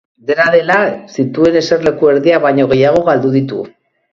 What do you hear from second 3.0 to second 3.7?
galdu ditu.